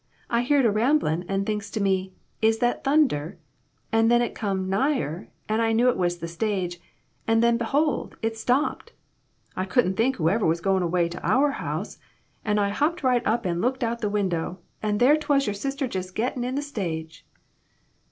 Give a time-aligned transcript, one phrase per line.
[0.31, 2.11] I heerd a rumblin', an' thinks to me,'
[2.41, 3.37] Is that thunder?'
[3.93, 6.79] An' then it come nigher, an' I knew it was the stage,
[7.27, 8.93] an' then behold, it stopped!
[9.55, 11.99] I couldn't think whoever was goin' away to our house,
[12.43, 15.53] an' I hopped right up an' looked out of the window, an' there 'twas your
[15.53, 17.23] sister jest gettin' in the stage."